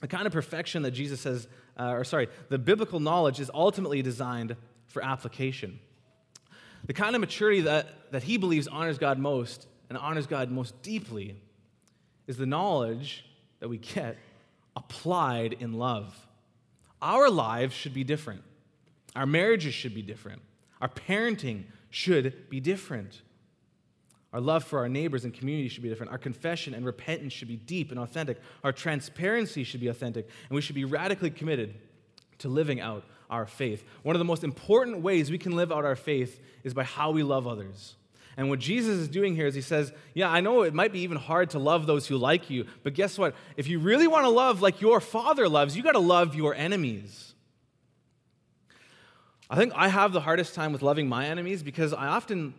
[0.00, 4.00] the kind of perfection that Jesus says, uh, or sorry, the biblical knowledge is ultimately
[4.00, 5.78] designed for application.
[6.86, 10.80] The kind of maturity that, that he believes honors God most and honors God most
[10.80, 11.36] deeply
[12.26, 13.26] is the knowledge
[13.60, 14.16] that we get
[14.74, 16.26] applied in love.
[17.02, 18.44] Our lives should be different.
[19.16, 20.42] Our marriages should be different.
[20.80, 23.22] Our parenting should be different.
[24.32, 26.12] Our love for our neighbors and community should be different.
[26.12, 28.38] Our confession and repentance should be deep and authentic.
[28.62, 30.28] Our transparency should be authentic.
[30.48, 31.74] And we should be radically committed
[32.38, 33.84] to living out our faith.
[34.02, 37.10] One of the most important ways we can live out our faith is by how
[37.10, 37.96] we love others.
[38.36, 41.00] And what Jesus is doing here is he says, Yeah, I know it might be
[41.00, 43.34] even hard to love those who like you, but guess what?
[43.56, 46.54] If you really want to love like your Father loves, you got to love your
[46.54, 47.27] enemies.
[49.50, 52.54] I think I have the hardest time with loving my enemies because I often,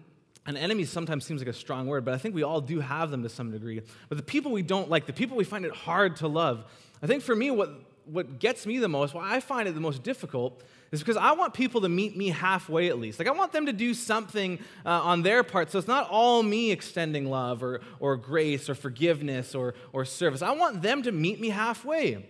[0.46, 3.12] an enemy sometimes seems like a strong word, but I think we all do have
[3.12, 3.82] them to some degree.
[4.08, 6.66] But the people we don't like, the people we find it hard to love,
[7.04, 7.70] I think for me, what,
[8.06, 11.34] what gets me the most, why I find it the most difficult, is because I
[11.34, 13.20] want people to meet me halfway at least.
[13.20, 15.70] Like, I want them to do something uh, on their part.
[15.70, 20.42] So it's not all me extending love or, or grace or forgiveness or, or service.
[20.42, 22.26] I want them to meet me halfway.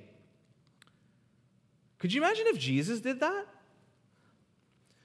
[1.99, 3.45] Could you imagine if Jesus did that?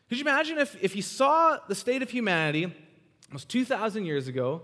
[0.09, 2.73] Could you imagine if, if you saw the state of humanity
[3.31, 4.63] almost 2,000 years ago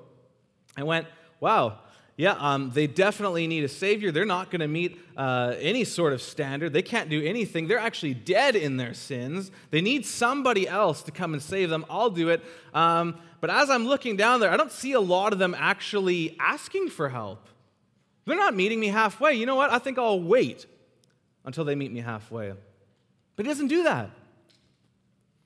[0.76, 1.06] and went,
[1.40, 1.78] wow,
[2.16, 4.12] yeah, um, they definitely need a Savior.
[4.12, 6.72] They're not going to meet uh, any sort of standard.
[6.74, 7.66] They can't do anything.
[7.66, 9.50] They're actually dead in their sins.
[9.70, 11.86] They need somebody else to come and save them.
[11.88, 12.42] I'll do it.
[12.74, 16.36] Um, but as I'm looking down there, I don't see a lot of them actually
[16.38, 17.48] asking for help.
[18.26, 19.32] They're not meeting me halfway.
[19.34, 19.72] You know what?
[19.72, 20.66] I think I'll wait
[21.46, 22.52] until they meet me halfway.
[23.34, 24.10] But he doesn't do that.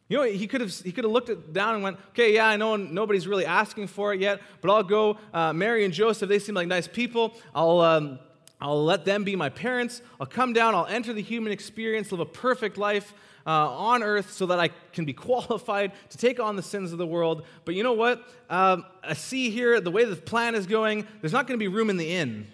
[0.09, 2.47] You know, he could have he could have looked it down and went, okay, yeah,
[2.47, 5.19] I know nobody's really asking for it yet, but I'll go.
[5.33, 7.35] Uh, Mary and Joseph, they seem like nice people.
[7.55, 8.19] I'll um,
[8.61, 10.03] I'll let them be my parents.
[10.21, 10.75] I'll come down.
[10.75, 13.15] I'll enter the human experience, live a perfect life
[13.47, 16.99] uh, on earth, so that I can be qualified to take on the sins of
[16.99, 17.47] the world.
[17.65, 18.29] But you know what?
[18.51, 21.07] Um, I see here the way the plan is going.
[21.23, 22.47] There's not going to be room in the inn.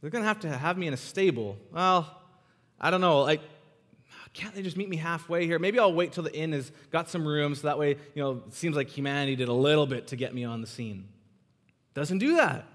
[0.00, 1.56] They're going to have to have me in a stable.
[1.72, 2.14] Well,
[2.80, 3.20] I don't know.
[3.20, 3.40] Like
[4.32, 5.58] can't they just meet me halfway here?
[5.58, 8.42] Maybe I'll wait till the inn has got some room so that way, you know,
[8.46, 11.08] it seems like humanity did a little bit to get me on the scene.
[11.94, 12.66] Doesn't do that.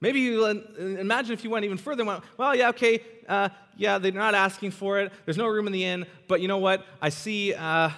[0.00, 3.98] Maybe you imagine if you went even further and went, well, yeah, okay, uh, yeah,
[3.98, 5.12] they're not asking for it.
[5.26, 6.86] There's no room in the inn, but you know what?
[7.02, 7.90] I see, uh,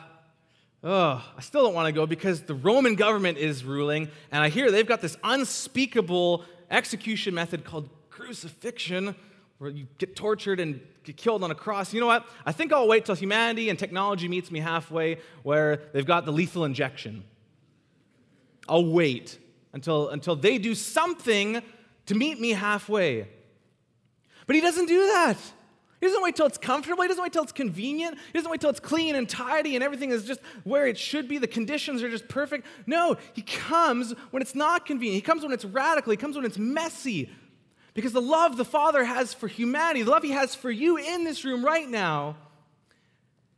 [0.83, 4.49] oh, I still don't want to go because the Roman government is ruling, and I
[4.49, 9.15] hear they've got this unspeakable execution method called crucifixion
[9.63, 11.95] where you get tortured and get killed on a cross.
[11.95, 12.27] You know what?
[12.45, 16.33] I think I'll wait till humanity and technology meets me halfway where they've got the
[16.33, 17.23] lethal injection.
[18.69, 19.39] I'll wait
[19.73, 21.63] until, until they do something
[22.07, 23.29] to meet me halfway.
[24.49, 25.37] But he doesn't do that.
[26.01, 27.03] He doesn't wait till it's comfortable.
[27.03, 28.19] He doesn't wait till it's convenient.
[28.33, 31.29] He doesn't wait till it's clean and tidy and everything is just where it should
[31.29, 31.39] be.
[31.39, 32.67] The conditions are just perfect.
[32.89, 35.15] No, he comes when it's not convenient.
[35.15, 36.11] He comes when it's radical.
[36.11, 37.31] He comes when it's messy.
[37.95, 41.25] Because the love the Father has for humanity, the love He has for you in
[41.25, 42.37] this room right now,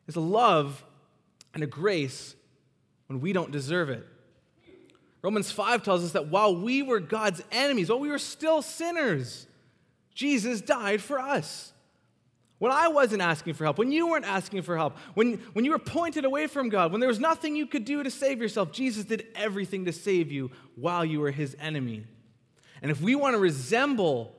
[0.06, 0.84] is a love
[1.54, 2.34] and a grace
[3.06, 4.06] when we don't deserve it.
[5.22, 9.46] Romans 5 tells us that while we were God's enemies, while we were still sinners,
[10.14, 11.72] Jesus died for us.
[12.58, 15.70] When I wasn't asking for help, when you weren't asking for help, when, when you
[15.70, 18.70] were pointed away from God, when there was nothing you could do to save yourself,
[18.70, 22.04] Jesus did everything to save you while you were his enemy.
[22.84, 24.36] And if we want to resemble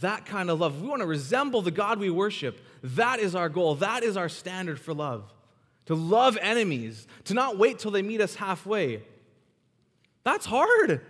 [0.00, 3.36] that kind of love, if we want to resemble the God we worship, that is
[3.36, 3.76] our goal.
[3.76, 5.32] That is our standard for love.
[5.86, 9.04] To love enemies, to not wait till they meet us halfway.
[10.24, 11.02] That's hard.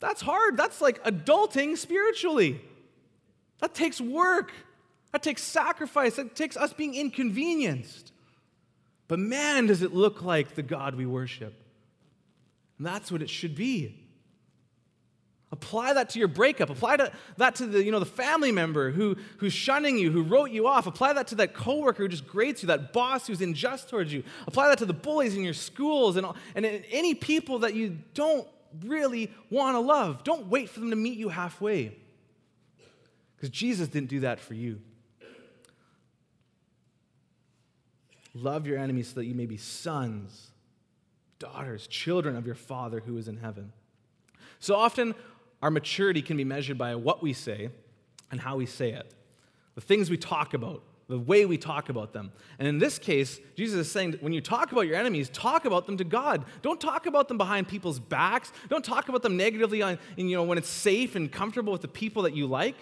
[0.00, 0.56] That's hard.
[0.56, 2.62] That's like adulting spiritually.
[3.58, 4.50] That takes work.
[5.12, 6.16] That takes sacrifice.
[6.16, 8.12] That takes us being inconvenienced.
[9.08, 11.52] But man, does it look like the God we worship.
[12.78, 14.03] And that's what it should be.
[15.52, 16.68] Apply that to your breakup.
[16.68, 20.22] Apply to, that to the, you know, the family member who, who's shunning you, who
[20.22, 20.86] wrote you off.
[20.86, 24.24] Apply that to that coworker who just grates you, that boss who's unjust towards you.
[24.48, 26.26] Apply that to the bullies in your schools and,
[26.56, 28.48] and any people that you don't
[28.82, 30.24] really want to love.
[30.24, 31.96] Don't wait for them to meet you halfway.
[33.36, 34.80] Because Jesus didn't do that for you.
[38.34, 40.50] Love your enemies so that you may be sons,
[41.38, 43.72] daughters, children of your Father who is in heaven.
[44.58, 45.14] So often,
[45.64, 47.70] our maturity can be measured by what we say
[48.30, 49.14] and how we say it,
[49.74, 52.30] the things we talk about, the way we talk about them.
[52.58, 55.86] And in this case, Jesus is saying when you talk about your enemies, talk about
[55.86, 56.44] them to God.
[56.60, 58.52] Don't talk about them behind people's backs.
[58.68, 61.88] Don't talk about them negatively on, you know, when it's safe and comfortable with the
[61.88, 62.76] people that you like.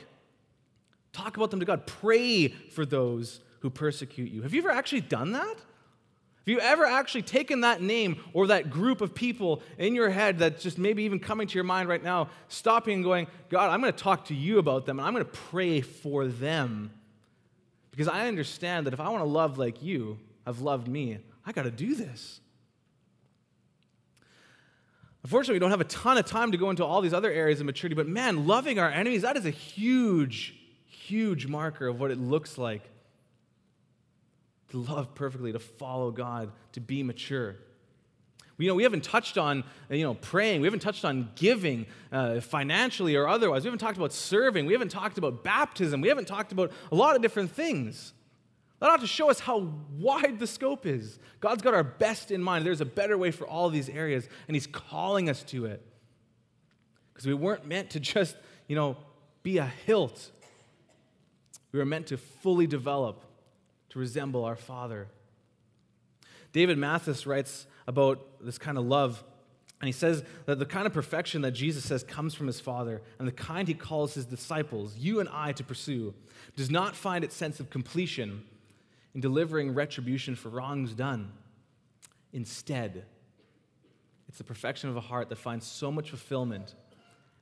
[1.13, 1.87] Talk about them to God.
[1.87, 4.43] Pray for those who persecute you.
[4.43, 5.55] Have you ever actually done that?
[6.45, 10.41] Have you ever actually taken that name or that group of people in your head
[10.41, 13.81] that's just maybe even coming to your mind right now, stopping and going, God, I'm
[13.81, 16.91] going to talk to you about them and I'm going to pray for them?
[17.93, 21.53] Because I understand that if I want to love like you have loved me, I
[21.53, 22.41] got to do this.
[25.23, 27.61] Unfortunately, we don't have a ton of time to go into all these other areas
[27.61, 32.11] of maturity, but man, loving our enemies, that is a huge, huge marker of what
[32.11, 32.92] it looks like
[34.73, 37.57] to love perfectly, to follow God, to be mature.
[38.59, 40.61] You know, we haven't touched on, you know, praying.
[40.61, 43.65] We haven't touched on giving uh, financially or otherwise.
[43.65, 44.67] We haven't talked about serving.
[44.67, 46.01] We haven't talked about baptism.
[46.01, 48.13] We haven't talked about a lot of different things.
[48.79, 51.19] That ought to show us how wide the scope is.
[51.41, 52.65] God's got our best in mind.
[52.65, 55.85] There's a better way for all these areas, and He's calling us to it.
[57.13, 58.37] Because we weren't meant to just,
[58.69, 58.97] you know,
[59.43, 60.31] be a hilt.
[61.73, 63.25] We were meant to fully develop
[63.93, 65.07] to resemble our Father.
[66.53, 69.23] David Mathis writes about this kind of love,
[69.81, 73.03] and he says that the kind of perfection that Jesus says comes from his Father
[73.19, 76.15] and the kind he calls his disciples, you and I, to pursue,
[76.57, 78.45] does not find its sense of completion
[79.15, 81.33] in delivering retribution for wrongs done.
[82.33, 83.05] Instead,
[84.29, 86.75] it's the perfection of a heart that finds so much fulfillment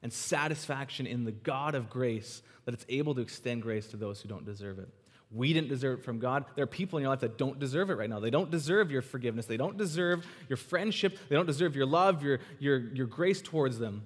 [0.03, 4.21] and satisfaction in the God of grace that it's able to extend grace to those
[4.21, 4.89] who don't deserve it.
[5.33, 6.45] We didn't deserve it from God.
[6.57, 8.19] There are people in your life that don't deserve it right now.
[8.19, 9.47] They don't deserve your forgiveness.
[9.47, 11.19] They don't deserve your friendship.
[11.29, 14.03] They don't deserve your love, your, your, your grace towards them.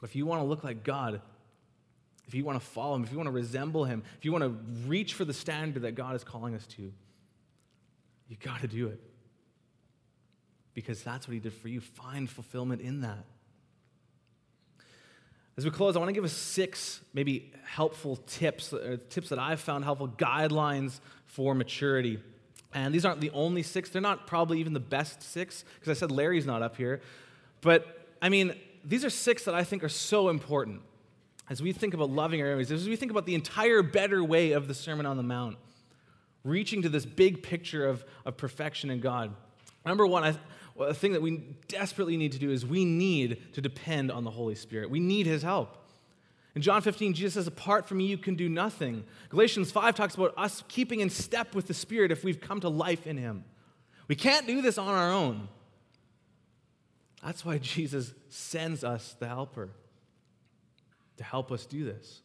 [0.00, 1.22] But if you want to look like God,
[2.26, 4.44] if you want to follow Him, if you want to resemble Him, if you want
[4.44, 6.92] to reach for the standard that God is calling us to,
[8.28, 9.00] you got to do it.
[10.74, 11.80] Because that's what He did for you.
[11.80, 13.24] Find fulfillment in that.
[15.58, 19.38] As we close, I want to give us six maybe helpful tips, uh, tips that
[19.38, 22.18] I've found helpful, guidelines for maturity.
[22.74, 23.88] And these aren't the only six.
[23.88, 27.00] They're not probably even the best six, because I said Larry's not up here.
[27.62, 30.82] But I mean, these are six that I think are so important
[31.48, 34.52] as we think about loving our enemies, as we think about the entire better way
[34.52, 35.56] of the Sermon on the Mount,
[36.44, 39.34] reaching to this big picture of, of perfection in God.
[39.86, 40.36] Number one, I,
[40.76, 44.24] well, the thing that we desperately need to do is we need to depend on
[44.24, 44.90] the Holy Spirit.
[44.90, 45.76] We need his help.
[46.54, 49.04] In John 15, Jesus says, Apart from me, you can do nothing.
[49.28, 52.68] Galatians 5 talks about us keeping in step with the Spirit if we've come to
[52.68, 53.44] life in him.
[54.08, 55.48] We can't do this on our own.
[57.22, 59.70] That's why Jesus sends us the helper
[61.16, 62.20] to help us do this.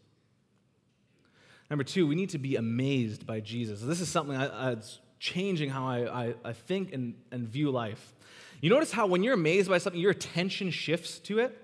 [1.69, 3.81] Number two, we need to be amazed by Jesus.
[3.81, 8.13] This is something that's changing how I, I, I think and, and view life.
[8.61, 11.57] You notice how when you're amazed by something, your attention shifts to it?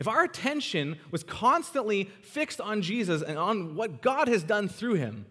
[0.00, 4.94] If our attention was constantly fixed on Jesus and on what God has done through
[4.94, 5.26] him,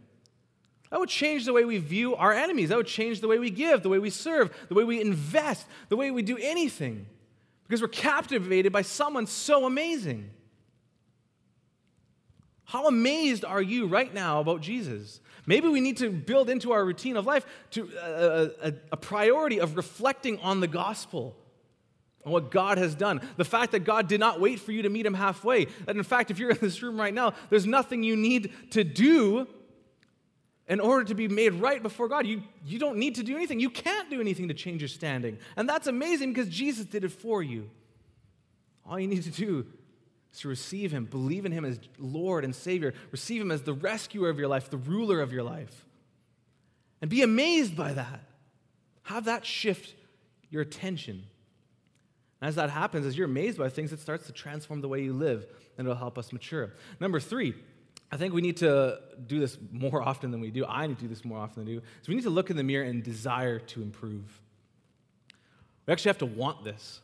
[0.91, 2.69] that would change the way we view our enemies.
[2.69, 5.65] That would change the way we give, the way we serve, the way we invest,
[5.89, 7.05] the way we do anything.
[7.63, 10.29] Because we're captivated by someone so amazing.
[12.65, 15.21] How amazed are you right now about Jesus?
[15.45, 18.73] Maybe we need to build into our routine of life to a, uh, uh, a,
[18.93, 21.35] a priority of reflecting on the gospel
[22.25, 23.21] on what God has done.
[23.37, 25.65] The fact that God did not wait for you to meet him halfway.
[25.85, 28.83] That in fact, if you're in this room right now, there's nothing you need to
[28.83, 29.47] do
[30.67, 32.25] in order to be made right before God.
[32.27, 33.59] You, you don't need to do anything.
[33.59, 35.37] You can't do anything to change your standing.
[35.57, 37.69] And that's amazing because Jesus did it for you.
[38.85, 39.65] All you need to do
[40.39, 44.29] to receive Him, believe in Him as Lord and Savior, receive Him as the rescuer
[44.29, 45.85] of your life, the ruler of your life,
[47.01, 48.21] and be amazed by that.
[49.03, 49.95] Have that shift
[50.49, 51.23] your attention.
[52.39, 55.01] And as that happens, as you're amazed by things, it starts to transform the way
[55.01, 55.45] you live,
[55.77, 56.73] and it'll help us mature.
[56.99, 57.53] Number three,
[58.11, 60.65] I think we need to do this more often than we do.
[60.65, 61.85] I need to do this more often than we do.
[62.01, 64.41] So we need to look in the mirror and desire to improve.
[65.85, 67.01] We actually have to want this.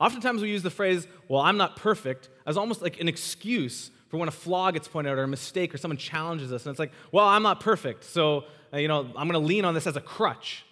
[0.00, 4.16] Oftentimes we use the phrase, well, I'm not perfect, as almost like an excuse for
[4.18, 6.66] when a flaw gets pointed out or a mistake or someone challenges us.
[6.66, 9.64] And it's like, well, I'm not perfect, so, uh, you know, I'm going to lean
[9.64, 10.64] on this as a crutch.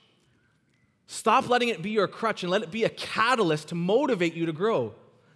[1.06, 4.46] Stop letting it be your crutch and let it be a catalyst to motivate you
[4.46, 4.94] to grow.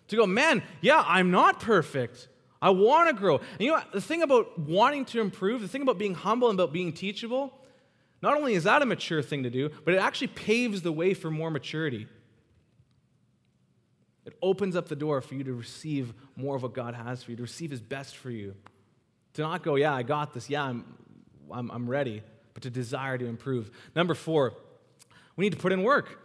[0.09, 2.28] To go, man, yeah, I'm not perfect.
[2.62, 3.39] I want to grow.
[3.39, 3.82] And you know?
[3.93, 7.53] The thing about wanting to improve, the thing about being humble and about being teachable,
[8.22, 11.12] not only is that a mature thing to do, but it actually paves the way
[11.12, 12.07] for more maturity.
[14.24, 17.30] It opens up the door for you to receive more of what God has for
[17.30, 18.54] you, to receive His best for you.
[19.34, 20.84] To not go, yeah, I got this, yeah, I'm,
[21.50, 22.22] I'm, I'm ready,
[22.54, 23.70] but to desire to improve.
[23.94, 24.54] Number four,
[25.36, 26.20] we need to put in work.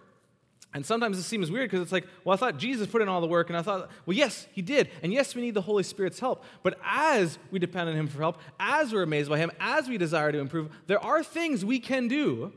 [0.71, 3.21] And sometimes it seems weird because it's like, well, I thought Jesus put in all
[3.21, 4.89] the work, and I thought, well, yes, he did.
[5.01, 6.43] And yes, we need the Holy Spirit's help.
[6.61, 9.97] But as we depend on him for help, as we're amazed by him, as we
[9.97, 12.53] desire to improve, there are things we can do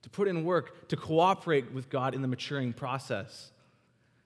[0.00, 3.50] to put in work to cooperate with God in the maturing process.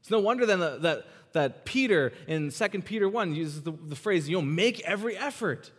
[0.09, 1.04] It's no wonder then that,
[1.34, 5.70] that, Peter in 2 Peter 1 uses the, the phrase, you know, make every effort.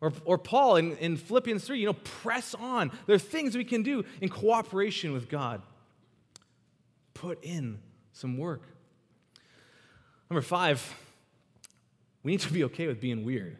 [0.00, 2.90] Or, or Paul in, in Philippians 3, you know, press on.
[3.04, 5.60] There are things we can do in cooperation with God
[7.12, 7.78] put in
[8.14, 8.62] some work.
[10.30, 10.94] Number five,
[12.22, 13.58] we need to be okay with being weird.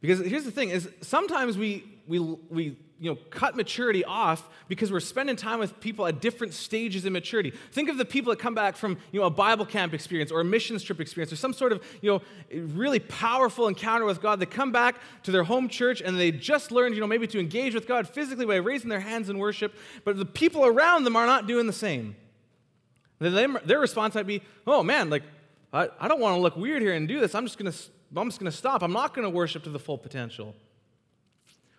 [0.00, 4.90] Because here's the thing is sometimes we, we, we you know, cut maturity off because
[4.90, 7.52] we're spending time with people at different stages in maturity.
[7.72, 10.40] Think of the people that come back from you know, a Bible camp experience or
[10.40, 12.22] a missions trip experience or some sort of you know,
[12.74, 14.40] really powerful encounter with God.
[14.40, 17.38] They come back to their home church and they just learned you know, maybe to
[17.38, 19.74] engage with God physically by raising their hands in worship,
[20.04, 22.16] but the people around them are not doing the same.
[23.20, 25.22] Their response might be, oh man, like,
[25.72, 27.34] I, don't want to look weird here and do this.
[27.34, 27.78] I'm just going to
[28.16, 28.82] I'm just going to stop.
[28.82, 30.54] I'm not going to worship to the full potential.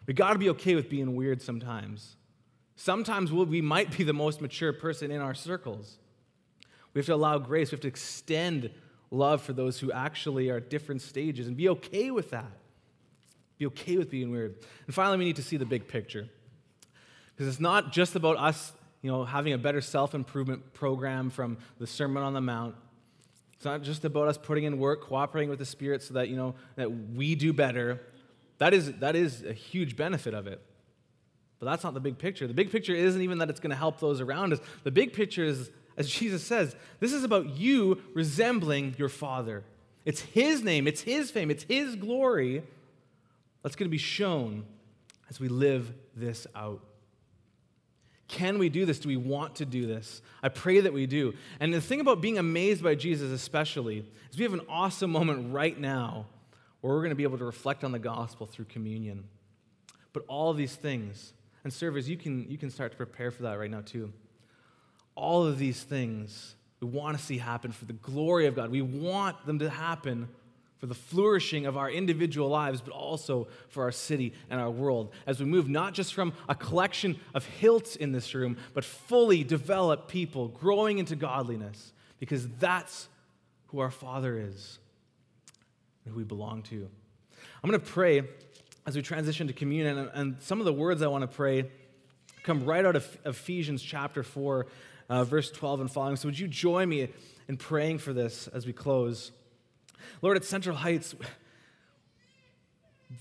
[0.10, 2.16] We got to be okay with being weird sometimes.
[2.76, 6.00] Sometimes we might be the most mature person in our circles.
[6.96, 7.70] We have to allow grace.
[7.70, 8.72] We have to extend
[9.12, 12.52] love for those who actually are at different stages and be okay with that.
[13.60, 14.56] Be okay with being weird.
[14.88, 16.28] And finally, we need to see the big picture.
[17.36, 21.86] Because it's not just about us, you know, having a better self-improvement program from the
[21.86, 22.74] Sermon on the Mount.
[23.54, 26.36] It's not just about us putting in work, cooperating with the Spirit so that, you
[26.36, 28.02] know, that we do better.
[28.60, 30.62] That is, that is a huge benefit of it.
[31.60, 32.48] But that's not the big picture.
[32.48, 34.60] The big picture isn't even that it's going to help those around us.
[34.84, 39.64] The big picture is, as Jesus says, this is about you resembling your Father.
[40.06, 42.64] It's His name, it's His fame, it's His glory
[43.62, 44.66] that's going to be shown
[45.30, 46.82] as we live this out.
[48.30, 49.00] Can we do this?
[49.00, 50.22] Do we want to do this?
[50.44, 51.34] I pray that we do.
[51.60, 55.52] And the thing about being amazed by Jesus, especially, is we have an awesome moment
[55.52, 56.28] right now
[56.82, 59.26] where we're going to be able to reflect on the gospel through communion.
[60.14, 63.44] But all of these things, and servers, you can, you can start to prepare for
[63.44, 64.12] that right now too.
[65.16, 68.72] All of these things we want to see happen for the glory of God.
[68.72, 70.30] We want them to happen
[70.78, 75.12] for the flourishing of our individual lives, but also for our city and our world.
[75.28, 79.44] As we move not just from a collection of hilts in this room, but fully
[79.44, 83.10] developed people growing into godliness, because that's
[83.68, 84.80] who our Father is
[86.10, 86.90] who we belong to.
[87.64, 88.24] I'm going to pray
[88.86, 91.70] as we transition to communion, and, and some of the words I want to pray
[92.44, 94.66] come right out of Ephesians chapter 4,
[95.10, 96.16] uh, verse 12 and following.
[96.16, 97.10] So, would you join me
[97.48, 99.32] in praying for this as we close?
[100.22, 101.16] Lord, at Central Heights,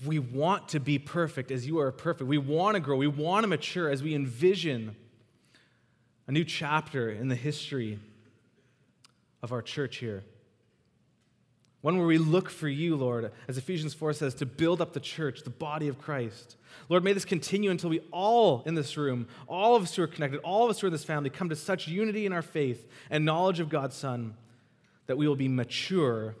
[0.05, 2.27] we want to be perfect as you are perfect.
[2.27, 2.95] We want to grow.
[2.97, 4.95] We want to mature as we envision
[6.27, 7.99] a new chapter in the history
[9.41, 10.23] of our church here.
[11.81, 14.99] One where we look for you, Lord, as Ephesians 4 says, to build up the
[14.99, 16.57] church, the body of Christ.
[16.89, 20.07] Lord, may this continue until we all in this room, all of us who are
[20.07, 22.41] connected, all of us who are in this family, come to such unity in our
[22.41, 24.35] faith and knowledge of God's Son
[25.07, 26.35] that we will be mature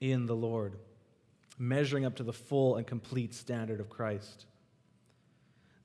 [0.00, 0.74] in the Lord,
[1.58, 4.44] measuring up to the full and complete standard of Christ.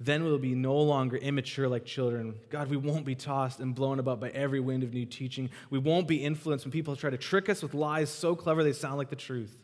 [0.04, 2.34] Then we'll be no longer immature like children.
[2.50, 5.52] God, we won't be tossed and blown about by every wind of new teaching.
[5.70, 8.74] We won't be influenced when people try to trick us with lies so clever they
[8.74, 9.56] sound like the truth.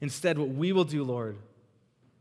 [0.00, 1.38] Instead, what we will do, Lord,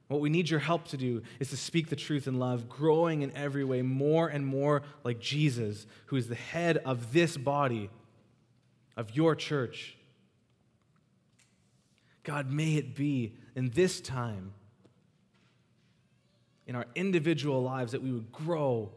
[0.07, 3.22] what we need your help to do is to speak the truth in love, growing
[3.22, 7.91] in every way more and more like Jesus, who is the head of this body,
[8.97, 9.95] of your church.
[12.24, 14.53] God, may it be in this time
[16.72, 18.89] in our individual lives that we would grow,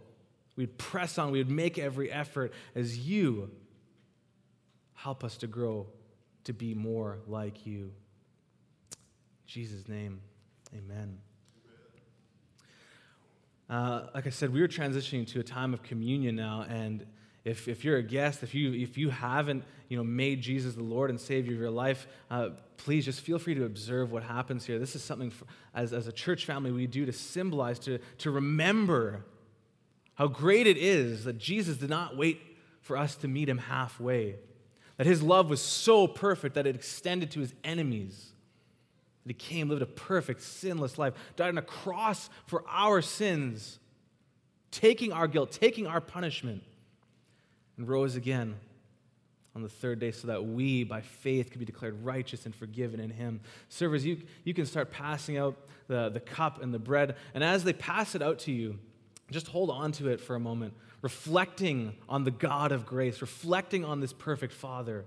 [0.55, 3.51] we'd press on, we would make every effort as you
[4.93, 5.85] help us to grow
[6.45, 7.91] to be more like you.
[8.93, 10.21] In Jesus' name,
[10.73, 11.19] amen.
[13.69, 17.05] Uh, like I said, we are transitioning to a time of communion now, and
[17.45, 20.83] if, if you're a guest, if you, if you haven't you know, made Jesus the
[20.83, 24.65] Lord and Savior of your life, uh, please just feel free to observe what happens
[24.65, 24.79] here.
[24.79, 28.31] This is something, for, as, as a church family, we do to symbolize, to, to
[28.31, 29.25] remember
[30.15, 32.41] how great it is that Jesus did not wait
[32.81, 34.37] for us to meet him halfway,
[34.97, 38.31] that his love was so perfect that it extended to his enemies.
[39.25, 43.79] That he came, lived a perfect, sinless life, died on a cross for our sins,
[44.71, 46.63] taking our guilt, taking our punishment
[47.77, 48.57] and rose again
[49.55, 52.99] on the third day so that we, by faith, could be declared righteous and forgiven
[52.99, 53.41] in him.
[53.69, 55.57] Servers, you, you can start passing out
[55.87, 57.15] the, the cup and the bread.
[57.35, 58.79] And as they pass it out to you,
[59.31, 63.85] just hold on to it for a moment, reflecting on the God of grace, reflecting
[63.85, 65.05] on this perfect Father.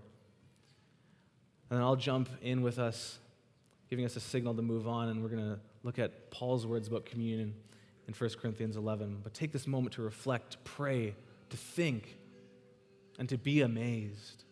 [1.70, 3.20] And then I'll jump in with us,
[3.90, 6.88] giving us a signal to move on, and we're going to look at Paul's words
[6.88, 7.54] about communion
[8.08, 9.20] in 1 Corinthians 11.
[9.24, 11.14] But take this moment to reflect, to pray,
[11.50, 12.18] to think
[13.18, 14.44] and to be amazed.